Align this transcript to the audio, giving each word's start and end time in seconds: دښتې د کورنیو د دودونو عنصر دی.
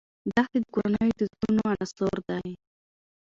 دښتې 0.35 0.59
د 0.63 0.65
کورنیو 0.73 1.17
د 1.19 1.21
دودونو 1.29 1.61
عنصر 1.71 2.15
دی. 2.29 2.49